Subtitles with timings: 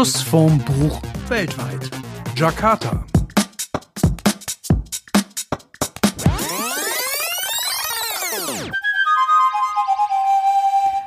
[0.00, 1.90] Schuss vom Buch weltweit.
[2.34, 3.04] Jakarta.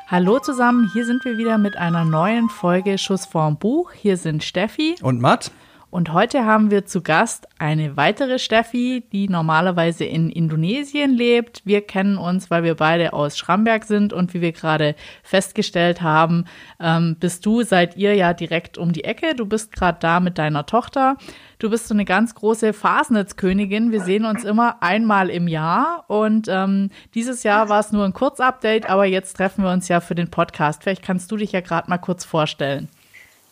[0.05, 3.91] Hallo zusammen, hier sind wir wieder mit einer neuen Folge Schuss vorm Buch.
[3.93, 5.49] Hier sind Steffi und Matt.
[5.93, 11.61] Und heute haben wir zu Gast eine weitere Steffi, die normalerweise in Indonesien lebt.
[11.65, 16.45] Wir kennen uns, weil wir beide aus Schramberg sind und wie wir gerade festgestellt haben,
[16.79, 19.35] ähm, bist du, seid ihr ja direkt um die Ecke.
[19.35, 21.15] Du bist gerade da mit deiner Tochter.
[21.59, 23.91] Du bist so eine ganz große Fasnetzkönigin.
[23.91, 28.13] Wir sehen uns immer einmal im Jahr und ähm, dieses Jahr war es nur ein
[28.13, 30.81] Kurzupdate, aber jetzt treffen wir uns ja für den Podcast.
[30.81, 32.89] Vielleicht kannst du dich ja gerade mal kurz vorstellen.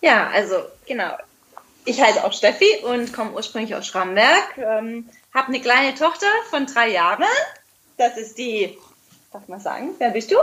[0.01, 0.55] Ja, also
[0.87, 1.11] genau.
[1.85, 4.57] Ich heiße auch Steffi und komme ursprünglich aus Schramberg.
[4.57, 7.25] Ähm, habe eine kleine Tochter von drei Jahren.
[7.97, 8.77] Das ist die,
[9.31, 10.35] darf man sagen, wer bist du?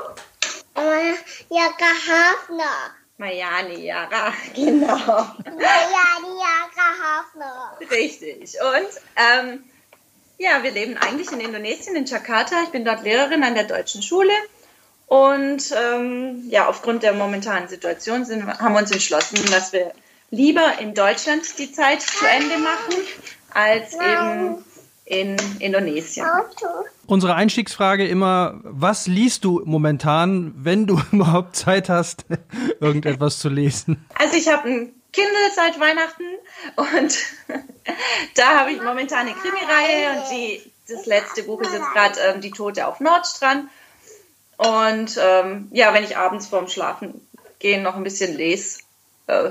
[0.74, 1.14] Äh,
[1.48, 2.94] Jaka Hafner.
[3.18, 4.96] Mayani Yara, genau.
[4.96, 7.78] Mayani Jaka Hafner.
[7.90, 8.56] Richtig.
[8.60, 9.64] Und ähm,
[10.38, 12.62] ja, wir leben eigentlich in Indonesien, in Jakarta.
[12.62, 14.32] Ich bin dort Lehrerin an der deutschen Schule.
[15.06, 19.92] Und ähm, ja, aufgrund der momentanen Situation sind, haben wir uns entschlossen, dass wir
[20.30, 22.94] lieber in Deutschland die Zeit zu Ende machen,
[23.52, 24.64] als eben
[25.04, 26.26] in Indonesien.
[27.06, 32.26] Unsere Einstiegsfrage immer, was liest du momentan, wenn du überhaupt Zeit hast,
[32.80, 34.04] irgendetwas zu lesen?
[34.14, 36.24] Also ich habe ein Kindle seit Weihnachten
[36.76, 37.18] und
[38.34, 42.40] da habe ich momentan eine Krimireihe und die, das letzte Buch ist jetzt gerade ähm,
[42.42, 43.70] Die Tote auf Nordstrand.
[44.58, 47.26] Und ähm, ja, wenn ich abends vorm Schlafen
[47.60, 48.80] gehen noch ein bisschen lese,
[49.28, 49.50] äh,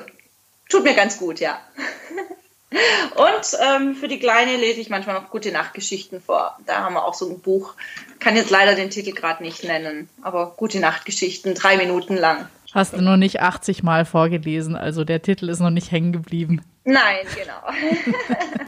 [0.69, 1.59] Tut mir ganz gut, ja.
[2.69, 6.57] Und ähm, für die Kleine lese ich manchmal noch gute Nachtgeschichten vor.
[6.65, 7.75] Da haben wir auch so ein Buch,
[8.19, 12.47] kann jetzt leider den Titel gerade nicht nennen, aber gute Nachtgeschichten, drei Minuten lang.
[12.73, 16.61] Hast du noch nicht 80 Mal vorgelesen, also der Titel ist noch nicht hängen geblieben.
[16.83, 17.61] Nein, genau.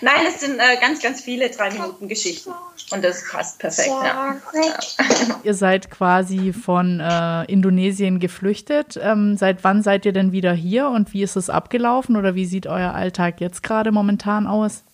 [0.00, 2.52] Nein, es sind äh, ganz, ganz viele drei Minuten Geschichten.
[2.92, 3.88] Und das passt perfekt.
[3.88, 4.36] Ja.
[4.54, 4.78] ja.
[5.42, 8.98] Ihr seid quasi von äh, Indonesien geflüchtet.
[9.02, 12.46] Ähm, seit wann seid ihr denn wieder hier und wie ist es abgelaufen oder wie
[12.46, 14.84] sieht euer Alltag jetzt gerade momentan aus?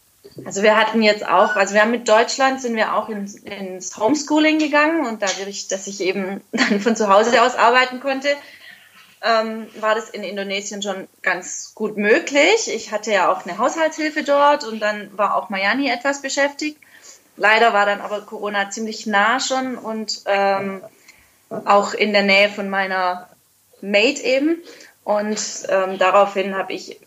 [0.45, 3.97] Also wir hatten jetzt auch, also wir haben mit Deutschland sind wir auch ins, ins
[3.99, 8.29] Homeschooling gegangen und dadurch, dass ich eben dann von zu Hause aus arbeiten konnte,
[9.23, 12.69] ähm, war das in Indonesien schon ganz gut möglich.
[12.73, 16.79] Ich hatte ja auch eine Haushaltshilfe dort und dann war auch Mayani etwas beschäftigt.
[17.37, 20.83] Leider war dann aber Corona ziemlich nah schon und ähm,
[21.49, 23.29] auch in der Nähe von meiner
[23.81, 24.63] Mate eben.
[25.05, 27.01] Und ähm, daraufhin habe ich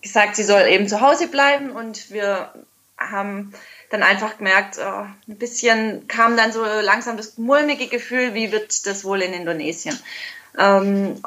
[0.00, 2.52] gesagt, sie soll eben zu Hause bleiben und wir
[2.96, 3.52] haben
[3.90, 8.86] dann einfach gemerkt, oh, ein bisschen kam dann so langsam das mulmige Gefühl, wie wird
[8.86, 9.98] das wohl in Indonesien.
[10.58, 11.22] Ähm,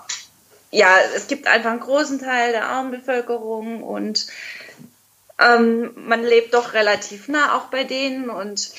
[0.72, 4.28] ja, es gibt einfach einen großen Teil der armen Bevölkerung und
[5.40, 8.30] ähm, man lebt doch relativ nah auch bei denen.
[8.30, 8.72] Und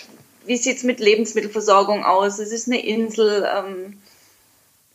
[0.44, 2.38] wie sieht es mit Lebensmittelversorgung aus?
[2.38, 3.48] Es ist eine Insel.
[3.50, 4.00] Ähm,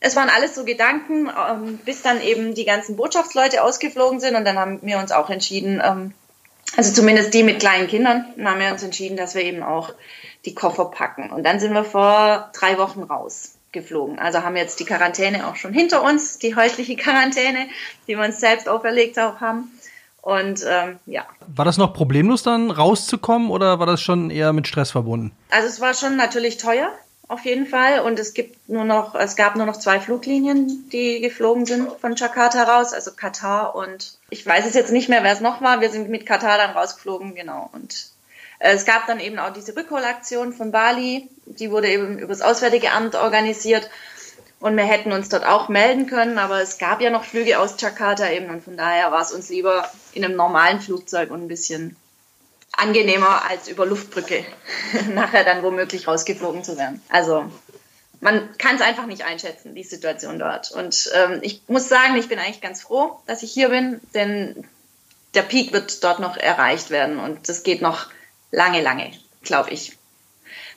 [0.00, 4.34] es waren alles so Gedanken, ähm, bis dann eben die ganzen Botschaftsleute ausgeflogen sind.
[4.36, 6.14] Und dann haben wir uns auch entschieden, ähm,
[6.76, 9.92] also zumindest die mit kleinen Kindern, dann haben wir uns entschieden, dass wir eben auch
[10.44, 11.30] die Koffer packen.
[11.30, 14.18] Und dann sind wir vor drei Wochen raus geflogen.
[14.18, 17.66] Also haben jetzt die Quarantäne auch schon hinter uns, die häusliche Quarantäne,
[18.06, 19.70] die wir uns selbst auferlegt auch haben.
[20.22, 21.26] Und ähm, ja.
[21.48, 25.32] War das noch problemlos dann rauszukommen oder war das schon eher mit Stress verbunden?
[25.50, 26.92] Also es war schon natürlich teuer,
[27.26, 28.00] auf jeden Fall.
[28.00, 32.14] Und es gibt nur noch, es gab nur noch zwei Fluglinien, die geflogen sind von
[32.14, 35.80] Jakarta raus, also Katar und ich weiß es jetzt nicht mehr, wer es noch war.
[35.80, 37.68] Wir sind mit Katar dann rausgeflogen, genau.
[37.72, 38.11] Und
[38.70, 42.92] es gab dann eben auch diese Rückholaktion von Bali, die wurde eben über das Auswärtige
[42.92, 43.90] Amt organisiert.
[44.60, 47.74] Und wir hätten uns dort auch melden können, aber es gab ja noch Flüge aus
[47.80, 51.48] Jakarta eben und von daher war es uns lieber in einem normalen Flugzeug und ein
[51.48, 51.96] bisschen
[52.70, 54.44] angenehmer als über Luftbrücke
[55.12, 57.02] nachher dann womöglich rausgeflogen zu werden.
[57.08, 57.50] Also
[58.20, 60.70] man kann es einfach nicht einschätzen, die Situation dort.
[60.70, 64.64] Und ähm, ich muss sagen, ich bin eigentlich ganz froh, dass ich hier bin, denn
[65.34, 68.06] der Peak wird dort noch erreicht werden und das geht noch
[68.52, 69.10] lange, lange,
[69.42, 69.98] glaube ich.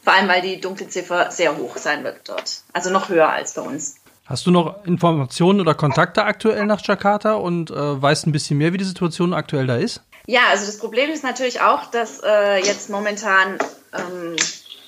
[0.03, 2.63] Vor allem, weil die Dunkelziffer sehr hoch sein wird dort.
[2.73, 3.95] Also noch höher als bei uns.
[4.25, 8.73] Hast du noch Informationen oder Kontakte aktuell nach Jakarta und äh, weißt ein bisschen mehr,
[8.73, 10.01] wie die Situation aktuell da ist?
[10.25, 13.59] Ja, also das Problem ist natürlich auch, dass äh, jetzt momentan
[13.93, 14.35] ähm,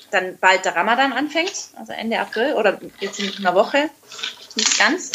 [0.10, 3.92] dann bald der Ramadan anfängt, also Ende April oder jetzt in einer Woche,
[4.56, 5.12] nicht ganz.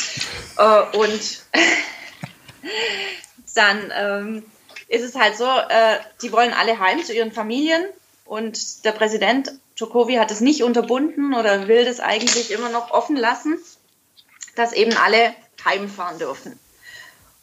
[0.56, 1.42] Äh, und
[3.54, 4.44] dann ähm,
[4.92, 7.82] ist es halt so, äh, die wollen alle heim zu ihren Familien
[8.24, 13.16] und der Präsident Jokowi hat es nicht unterbunden oder will das eigentlich immer noch offen
[13.16, 13.58] lassen.
[14.54, 15.34] dass eben alle
[15.64, 16.58] heimfahren dürfen.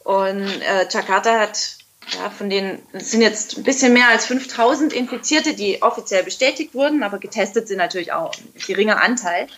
[0.04, 1.78] Und äh, Jakarta hat
[2.14, 6.74] ja, von denen es sind jetzt ein bisschen mehr als 5000 Infizierte, die offiziell bestätigt
[6.74, 9.48] wurden, aber getestet sind natürlich auch ein geringer Anteil.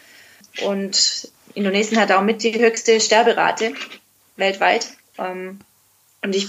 [0.62, 3.74] Und Indonesien hat auch mit die höchste Sterberate
[4.36, 4.88] weltweit.
[5.18, 5.60] Ähm,
[6.22, 6.48] und ich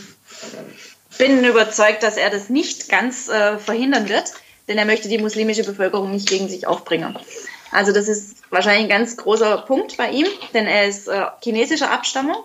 [1.18, 4.34] bin überzeugt, dass er das nicht ganz äh, verhindern wird,
[4.68, 7.18] denn er möchte die muslimische Bevölkerung nicht gegen sich aufbringen.
[7.72, 11.92] Also das ist wahrscheinlich ein ganz großer Punkt bei ihm, denn er ist äh, chinesischer
[11.92, 12.38] Abstammung.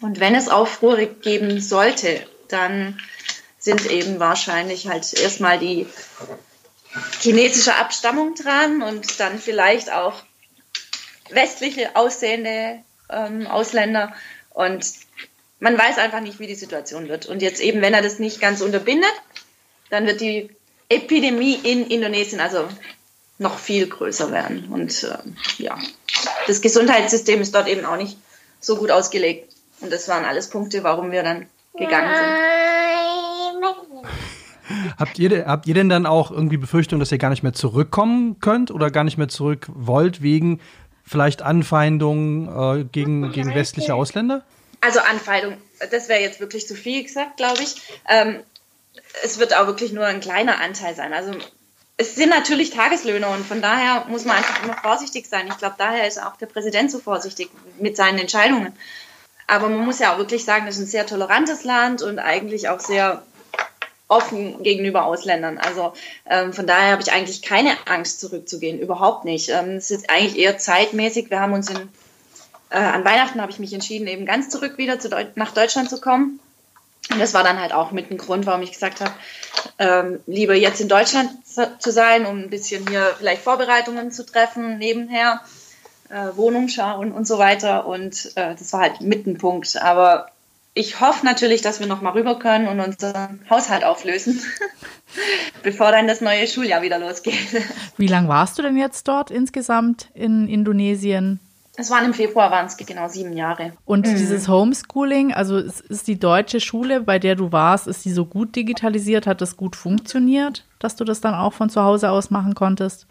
[0.00, 2.98] Und wenn es Aufruhr geben sollte, dann
[3.58, 5.86] sind eben wahrscheinlich halt erstmal die
[7.20, 10.14] chinesische Abstammung dran und dann vielleicht auch
[11.30, 14.12] westliche aussehende ähm, Ausländer.
[14.50, 14.84] Und
[15.62, 17.26] man weiß einfach nicht, wie die Situation wird.
[17.26, 19.12] Und jetzt eben, wenn er das nicht ganz unterbindet,
[19.90, 20.50] dann wird die
[20.88, 22.66] Epidemie in Indonesien also
[23.38, 24.68] noch viel größer werden.
[24.72, 25.78] Und äh, ja,
[26.48, 28.18] das Gesundheitssystem ist dort eben auch nicht
[28.58, 29.54] so gut ausgelegt.
[29.80, 31.46] Und das waren alles Punkte, warum wir dann
[31.78, 32.26] gegangen sind.
[34.98, 38.40] Habt ihr, habt ihr denn dann auch irgendwie Befürchtung, dass ihr gar nicht mehr zurückkommen
[38.40, 40.60] könnt oder gar nicht mehr zurück wollt wegen
[41.04, 44.42] vielleicht Anfeindungen äh, gegen, gegen westliche Ausländer?
[44.82, 45.56] Also Anfeindung,
[45.90, 47.76] das wäre jetzt wirklich zu viel gesagt, glaube ich.
[48.08, 48.42] Ähm,
[49.22, 51.14] es wird auch wirklich nur ein kleiner Anteil sein.
[51.14, 51.32] Also
[51.96, 55.46] es sind natürlich Tageslöhne und von daher muss man einfach immer vorsichtig sein.
[55.46, 57.48] Ich glaube, daher ist auch der Präsident so vorsichtig
[57.78, 58.72] mit seinen Entscheidungen.
[59.46, 62.68] Aber man muss ja auch wirklich sagen, das ist ein sehr tolerantes Land und eigentlich
[62.68, 63.22] auch sehr
[64.08, 65.58] offen gegenüber Ausländern.
[65.58, 65.92] Also
[66.28, 68.80] ähm, von daher habe ich eigentlich keine Angst, zurückzugehen.
[68.80, 69.48] Überhaupt nicht.
[69.50, 71.30] Ähm, es ist eigentlich eher zeitmäßig.
[71.30, 71.88] Wir haben uns in,
[72.72, 75.90] äh, an Weihnachten habe ich mich entschieden, eben ganz zurück wieder zu Deu nach Deutschland
[75.90, 76.40] zu kommen.
[77.10, 79.12] Und das war dann halt auch mit ein Grund, warum ich gesagt habe,
[79.78, 84.78] ähm, lieber jetzt in Deutschland zu sein, um ein bisschen hier vielleicht Vorbereitungen zu treffen
[84.78, 85.40] nebenher,
[86.08, 87.86] äh, Wohnung schauen und so weiter.
[87.86, 89.76] Und äh, das war halt mit ein Punkt.
[89.82, 90.28] Aber
[90.74, 94.40] ich hoffe natürlich, dass wir noch mal rüber können und unseren Haushalt auflösen,
[95.62, 97.34] bevor dann das neue Schuljahr wieder losgeht.
[97.98, 101.40] Wie lange warst du denn jetzt dort insgesamt in Indonesien?
[101.76, 103.72] Es waren im Februar, waren es genau sieben Jahre.
[103.86, 104.14] Und mhm.
[104.14, 108.54] dieses Homeschooling, also ist die deutsche Schule, bei der du warst, ist die so gut
[108.54, 109.26] digitalisiert?
[109.26, 113.06] Hat das gut funktioniert, dass du das dann auch von zu Hause aus machen konntest?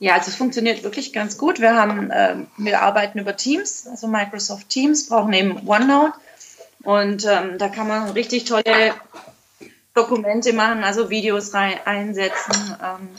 [0.00, 1.60] Ja, also es funktioniert wirklich ganz gut.
[1.60, 6.14] Wir haben, äh, wir arbeiten über Teams, also Microsoft Teams, brauchen eben OneNote
[6.82, 8.94] und ähm, da kann man richtig tolle
[9.94, 13.10] Dokumente machen, also Videos rein, einsetzen ähm,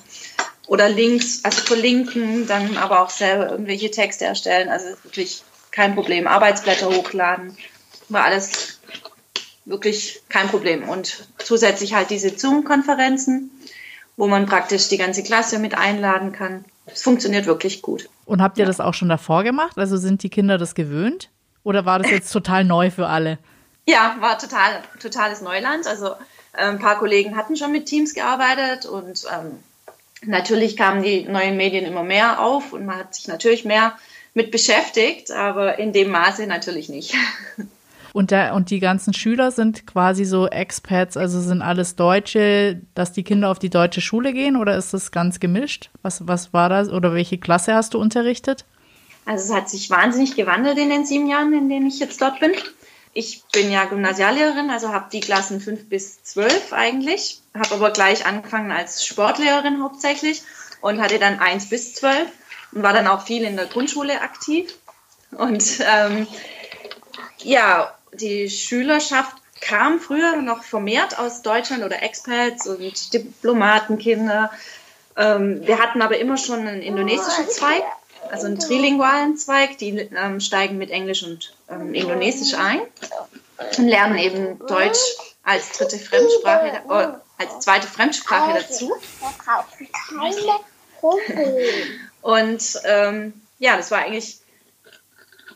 [0.74, 4.70] oder Links, also verlinken, dann aber auch selber irgendwelche Texte erstellen.
[4.70, 6.26] Also wirklich kein Problem.
[6.26, 7.56] Arbeitsblätter hochladen,
[8.10, 8.80] war alles
[9.66, 10.90] wirklich kein Problem.
[10.90, 13.52] Und zusätzlich halt diese Zoom-Konferenzen,
[14.18, 16.66] wo man praktisch die ganze Klasse mit einladen kann.
[16.88, 18.10] Es funktioniert wirklich gut.
[18.26, 19.78] Und habt ihr das auch schon davor gemacht?
[19.78, 21.30] Also sind die Kinder das gewöhnt?
[21.62, 23.38] Oder war das jetzt total neu für alle?
[23.86, 25.86] Ja, war total, totales Neuland.
[25.86, 26.14] Also
[26.54, 29.60] äh, ein paar Kollegen hatten schon mit Teams gearbeitet und ähm,
[30.26, 33.94] natürlich kamen die neuen Medien immer mehr auf und man hat sich natürlich mehr
[34.34, 37.16] mit beschäftigt, aber in dem Maße natürlich nicht.
[38.14, 43.12] Und, der, und die ganzen Schüler sind quasi so Expats, also sind alles Deutsche, dass
[43.12, 45.90] die Kinder auf die deutsche Schule gehen oder ist das ganz gemischt?
[46.04, 48.66] Was, was war das oder welche Klasse hast du unterrichtet?
[49.26, 52.40] Also es hat sich wahnsinnig gewandelt in den sieben Jahren, in denen ich jetzt dort
[52.40, 52.52] bin.
[53.14, 58.26] Ich bin ja Gymnasiallehrerin, also habe die Klassen 5 bis 12 eigentlich, habe aber gleich
[58.26, 60.42] angefangen als Sportlehrerin hauptsächlich
[60.82, 62.28] und hatte dann 1 bis 12
[62.72, 64.74] und war dann auch viel in der Grundschule aktiv.
[65.32, 66.28] Und ähm,
[67.40, 74.52] ja, die Schülerschaft kam früher noch vermehrt aus Deutschland oder Expats und Diplomatenkinder.
[75.16, 77.84] Ähm, wir hatten aber immer schon einen indonesischen Zweig
[78.34, 82.82] also einen trilingualen Zweig, die ähm, steigen mit Englisch und ähm, Indonesisch ein
[83.78, 85.00] und lernen eben Deutsch
[85.44, 88.92] als dritte Fremdsprache, äh, als zweite Fremdsprache dazu.
[92.22, 94.40] Und ähm, ja, das war eigentlich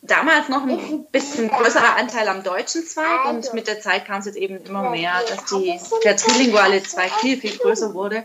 [0.03, 4.25] damals noch ein bisschen größerer Anteil am deutschen Zweig und mit der Zeit kam es
[4.27, 8.23] jetzt eben immer mehr, dass die, der trilinguale Zweig viel, viel größer wurde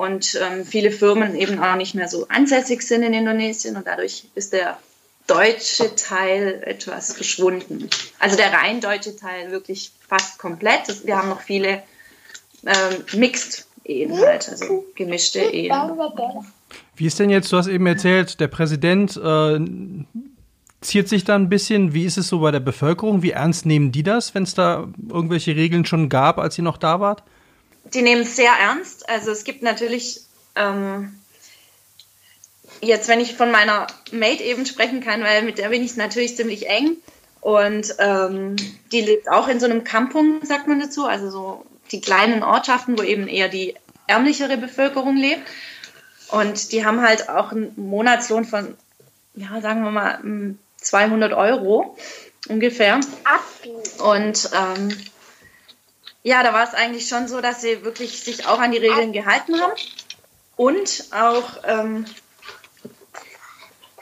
[0.00, 4.24] und ähm, viele Firmen eben auch nicht mehr so ansässig sind in Indonesien und dadurch
[4.34, 4.78] ist der
[5.26, 7.90] deutsche Teil etwas verschwunden.
[8.18, 11.04] Also der rein deutsche Teil wirklich fast komplett.
[11.04, 11.82] Wir haben noch viele
[12.64, 15.70] ähm, Mixed Ehen halt, also gemischte Ehen.
[16.96, 19.60] Wie ist denn jetzt, du hast eben erzählt, der Präsident äh,
[20.80, 21.92] ziert sich da ein bisschen.
[21.92, 23.22] Wie ist es so bei der Bevölkerung?
[23.22, 26.78] Wie ernst nehmen die das, wenn es da irgendwelche Regeln schon gab, als ihr noch
[26.78, 27.22] da wart?
[27.94, 29.08] Die nehmen es sehr ernst.
[29.08, 30.20] Also es gibt natürlich
[30.56, 31.18] ähm,
[32.80, 36.36] jetzt, wenn ich von meiner Mate eben sprechen kann, weil mit der bin ich natürlich
[36.36, 36.96] ziemlich eng.
[37.40, 38.56] Und ähm,
[38.92, 42.98] die lebt auch in so einem Kampung, sagt man dazu, also so die kleinen Ortschaften,
[42.98, 43.74] wo eben eher die
[44.06, 45.42] ärmlichere Bevölkerung lebt.
[46.28, 48.76] Und die haben halt auch einen Monatslohn von,
[49.34, 50.20] ja, sagen wir mal,
[50.76, 51.96] 200 Euro
[52.48, 53.00] ungefähr.
[53.98, 54.96] Und ähm,
[56.22, 59.12] ja, da war es eigentlich schon so, dass sie wirklich sich auch an die Regeln
[59.12, 59.72] gehalten haben
[60.56, 62.04] und auch ähm,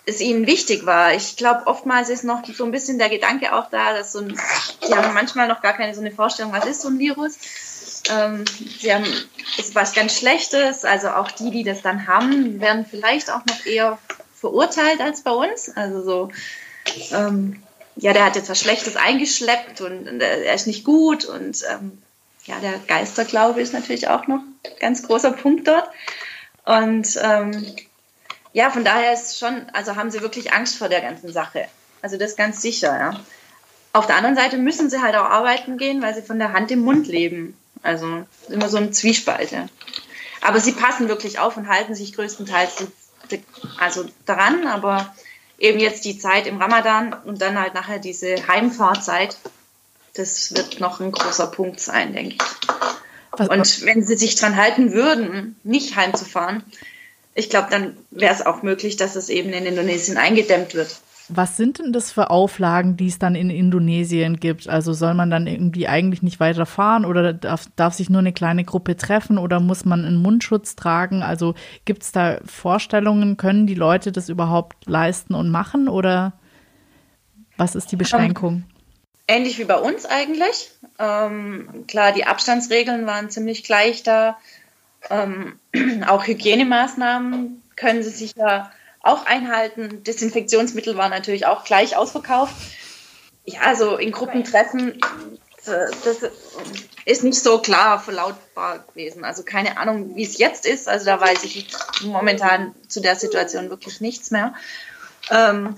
[0.04, 1.14] es ihnen wichtig war.
[1.14, 4.40] Ich glaube, oftmals ist noch so ein bisschen der Gedanke auch da, dass so ein,
[4.88, 7.38] die haben manchmal noch gar keine so eine Vorstellung, was ist so ein Virus.
[8.10, 8.44] Ähm,
[8.80, 9.04] sie haben,
[9.58, 13.66] ist was ganz Schlechtes, also auch die, die das dann haben, werden vielleicht auch noch
[13.66, 13.98] eher
[14.34, 15.70] verurteilt als bei uns.
[15.76, 16.30] Also so,
[17.12, 17.62] ähm,
[17.96, 21.98] ja, der hat jetzt was Schlechtes eingeschleppt und, und er ist nicht gut und ähm,
[22.48, 25.88] ja, der Geisterglaube ist natürlich auch noch ein ganz großer Punkt dort.
[26.64, 27.66] Und ähm,
[28.52, 31.66] ja, von daher ist schon, also haben sie wirklich Angst vor der ganzen Sache.
[32.02, 33.20] Also das ganz sicher, ja.
[33.92, 36.70] Auf der anderen Seite müssen sie halt auch arbeiten gehen, weil sie von der Hand
[36.70, 37.56] im Mund leben.
[37.82, 39.50] Also immer so ein Zwiespalt.
[40.40, 42.86] Aber sie passen wirklich auf und halten sich größtenteils
[43.78, 45.14] also daran, aber
[45.58, 49.36] eben jetzt die Zeit im Ramadan und dann halt nachher diese Heimfahrzeit,
[50.14, 53.38] das wird noch ein großer Punkt sein, denke ich.
[53.38, 56.62] Und wenn sie sich dran halten würden, nicht heimzufahren,
[57.34, 61.00] ich glaube, dann wäre es auch möglich, dass es eben in Indonesien eingedämmt wird.
[61.28, 64.66] Was sind denn das für Auflagen, die es dann in Indonesien gibt?
[64.66, 68.64] Also soll man dann irgendwie eigentlich nicht weiterfahren oder darf, darf sich nur eine kleine
[68.64, 71.22] Gruppe treffen oder muss man einen Mundschutz tragen?
[71.22, 73.36] Also gibt es da Vorstellungen?
[73.36, 76.32] Können die Leute das überhaupt leisten und machen oder
[77.58, 78.64] was ist die Beschränkung?
[79.28, 80.70] Ähnlich wie bei uns eigentlich.
[80.98, 84.38] Ähm, klar, die Abstandsregeln waren ziemlich gleich da.
[85.10, 85.58] Ähm,
[86.06, 90.02] auch Hygienemaßnahmen können sie sich ja auch einhalten.
[90.02, 92.54] Desinfektionsmittel waren natürlich auch gleich ausverkauft.
[93.44, 94.98] Ja, also in Gruppentreffen,
[95.64, 96.18] das
[97.04, 99.24] ist nicht so klar verlautbar gewesen.
[99.24, 100.88] Also keine Ahnung, wie es jetzt ist.
[100.88, 101.68] Also da weiß ich
[102.02, 104.54] momentan zu der Situation wirklich nichts mehr.
[105.30, 105.76] Ähm,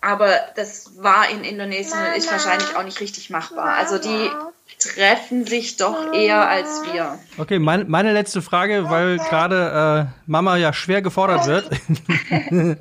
[0.00, 3.74] aber das war in Indonesien und ist wahrscheinlich auch nicht richtig machbar.
[3.74, 4.30] Also die
[4.78, 7.18] treffen sich doch eher als wir.
[7.36, 11.70] Okay, mein, meine letzte Frage, weil gerade äh, Mama ja schwer gefordert wird.
[12.30, 12.78] äh,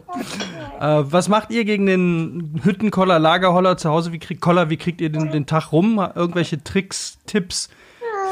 [0.79, 4.11] was macht ihr gegen den Hüttenkoller, Lagerholler zu Hause?
[4.11, 5.97] Wie kriegt Koller, wie kriegt ihr den, den Tag rum?
[6.15, 7.69] Irgendwelche Tricks, Tipps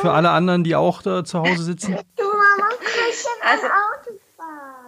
[0.01, 1.97] für alle anderen, die auch da zu Hause sitzen?
[2.17, 2.69] Du Mama,
[3.45, 3.67] also,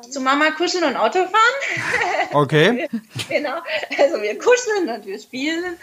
[0.09, 2.29] zu Mama kuscheln und Auto fahren.
[2.33, 2.87] Okay.
[3.29, 3.57] genau.
[3.97, 5.77] Also wir kuscheln und wir spielen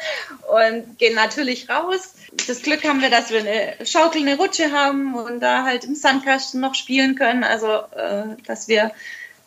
[0.48, 2.14] und gehen natürlich raus.
[2.46, 5.94] Das Glück haben wir, dass wir eine Schaukel, eine Rutsche haben und da halt im
[5.94, 7.44] Sandkasten noch spielen können.
[7.44, 8.92] Also, äh, dass wir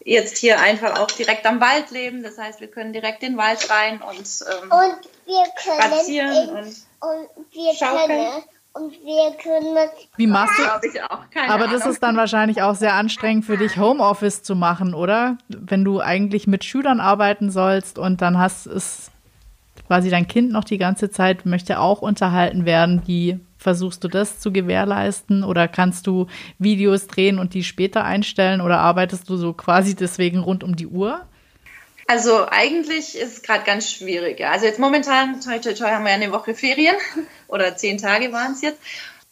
[0.03, 2.24] jetzt hier einfach auch direkt am Wald leben.
[2.24, 6.31] Das heißt, wir können direkt in den Wald rein und, ähm, und wir können spazieren
[6.31, 8.07] in, und, und wir schaukeln.
[8.07, 8.43] können
[8.77, 9.75] und wir können
[10.17, 10.63] Wie machst du?
[10.63, 11.29] Glaube ich auch.
[11.31, 11.93] Keine Aber das Ahnung.
[11.93, 15.38] ist dann wahrscheinlich auch sehr anstrengend für dich, Homeoffice zu machen, oder?
[15.50, 19.12] Wenn du eigentlich mit Schülern arbeiten sollst und dann hast es
[19.88, 23.01] quasi dein Kind noch die ganze Zeit möchte auch unterhalten werden.
[23.05, 25.43] Wie versuchst du das zu gewährleisten?
[25.43, 26.27] Oder kannst du
[26.60, 28.62] Videos drehen und die später einstellen?
[28.62, 31.22] Oder arbeitest du so quasi deswegen rund um die Uhr?
[32.08, 34.44] Also eigentlich ist es gerade ganz schwierig.
[34.46, 36.96] Also jetzt momentan, toi, toi, toi, haben wir ja eine Woche Ferien
[37.50, 38.80] oder zehn Tage waren es jetzt.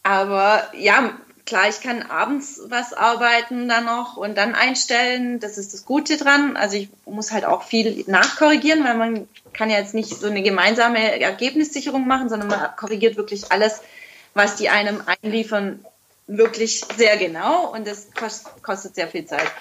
[0.04, 5.40] Aber ja, klar, ich kann abends was arbeiten dann noch und dann einstellen.
[5.40, 6.58] Das ist das Gute dran.
[6.58, 10.44] Also ich muss halt auch viel nachkorrigieren, weil man kann ja jetzt nicht so eine
[10.44, 13.82] gemeinsame Ergebnissicherung machen, sondern man korrigiert wirklich alles,
[14.34, 15.86] was die einem einliefern,
[16.28, 19.52] wirklich sehr genau und das kost, kostet sehr viel Zeit.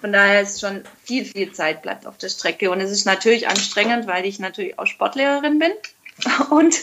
[0.00, 2.70] Von daher ist schon viel, viel Zeit bleibt auf der Strecke.
[2.70, 5.72] Und es ist natürlich anstrengend, weil ich natürlich auch Sportlehrerin bin.
[6.50, 6.76] Und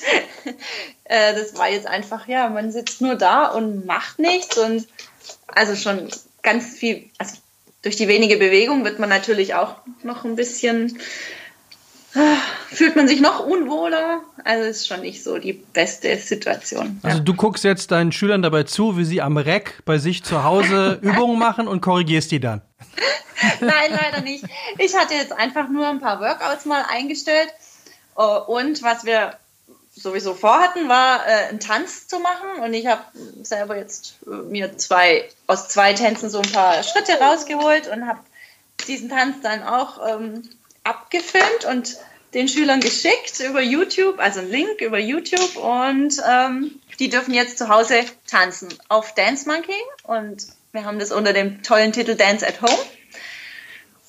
[1.06, 4.58] äh, das war jetzt einfach, ja, man sitzt nur da und macht nichts.
[4.58, 4.88] Und
[5.48, 6.10] also schon
[6.42, 7.38] ganz viel, also
[7.82, 11.00] durch die wenige Bewegung wird man natürlich auch noch ein bisschen,
[12.70, 14.22] fühlt man sich noch unwohler.
[14.44, 17.00] Also ist schon nicht so die beste Situation.
[17.03, 20.44] Also du guckst jetzt deinen Schülern dabei zu, wie sie am Reck bei sich zu
[20.44, 22.62] Hause Übungen machen und korrigierst die dann.
[23.60, 24.44] Nein, leider nicht.
[24.77, 27.50] Ich hatte jetzt einfach nur ein paar Workouts mal eingestellt.
[28.18, 29.36] Äh, Und was wir
[29.96, 32.63] sowieso vorhatten, war äh, einen Tanz zu machen.
[32.63, 33.01] Und ich habe
[33.44, 38.20] selber jetzt äh, mir zwei aus zwei Tänzen so ein paar Schritte rausgeholt und habe
[38.88, 40.44] diesen Tanz dann auch ähm,
[40.84, 41.98] abgefilmt und
[42.34, 45.58] den Schülern geschickt über YouTube, also einen Link über YouTube.
[45.58, 49.76] Und ähm, die dürfen jetzt zu Hause tanzen auf Dance Monkey.
[50.04, 52.86] Und wir haben das unter dem tollen Titel Dance at Home.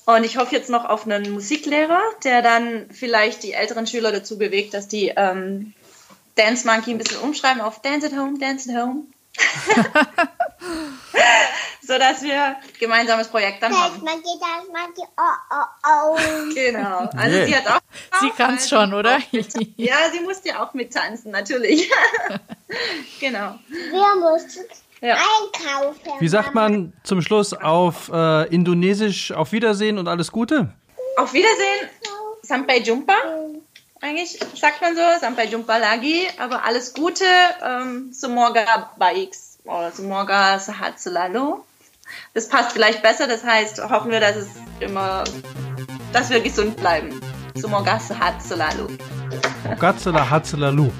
[0.05, 4.37] Und ich hoffe jetzt noch auf einen Musiklehrer, der dann vielleicht die älteren Schüler dazu
[4.37, 5.73] bewegt, dass die ähm,
[6.35, 9.03] Dance Monkey ein bisschen umschreiben auf Dance at Home, Dance at Home.
[11.81, 14.01] so dass wir gemeinsames Projekt dann Das haben.
[15.17, 15.21] oh,
[15.51, 16.17] oh, oh.
[16.53, 17.09] Genau.
[17.15, 17.45] Also Yeah.
[17.47, 17.79] sie hat auch.
[18.21, 19.19] Sie kann es schon, oder?
[19.77, 21.89] Ja, sie musste ja auch mittanzen, natürlich.
[23.19, 23.55] genau.
[23.69, 24.65] Wir müssen
[25.01, 25.15] Ja.
[25.15, 26.11] einkaufen.
[26.19, 30.73] Wie sagt man zum Schluss auf äh, Indonesisch auf Wiedersehen und alles Gute?
[31.17, 31.89] Auf Wiedersehen.
[32.43, 33.13] Sampai jumpa.
[34.03, 36.27] Eigentlich sagt man so, Sampai jumpa lagi.
[36.37, 37.23] Aber alles Gute.
[37.65, 39.31] Ähm, semoga baik.
[39.63, 41.63] Oder semoga sehat selalu.
[42.33, 43.27] Das passt vielleicht besser.
[43.27, 44.47] Das heißt, hoffen wir, dass es
[44.81, 45.23] immer,
[46.11, 47.21] dass wir gesund bleiben.
[47.55, 48.89] Semoga sehat selalu.
[49.79, 50.91] Gatzela Hatzela Lu.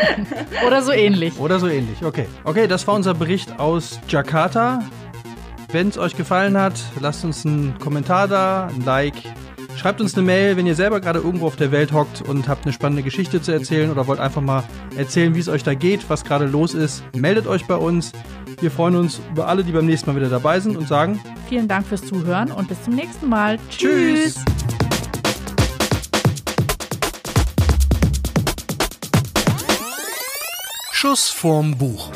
[0.66, 1.38] Oder so ähnlich.
[1.38, 2.04] Oder so ähnlich.
[2.04, 2.28] Okay.
[2.44, 4.84] Okay, das war unser Bericht aus Jakarta.
[5.72, 9.14] Wenn es euch gefallen hat, lasst uns einen Kommentar da, ein Like.
[9.78, 12.64] Schreibt uns eine Mail, wenn ihr selber gerade irgendwo auf der Welt hockt und habt
[12.64, 14.64] eine spannende Geschichte zu erzählen oder wollt einfach mal
[14.96, 17.04] erzählen, wie es euch da geht, was gerade los ist.
[17.14, 18.10] Meldet euch bei uns.
[18.60, 21.68] Wir freuen uns über alle, die beim nächsten Mal wieder dabei sind und sagen Vielen
[21.68, 23.56] Dank fürs Zuhören und bis zum nächsten Mal.
[23.70, 24.34] Tschüss.
[24.34, 24.44] Tschüss.
[30.90, 32.10] Schuss vorm Buch.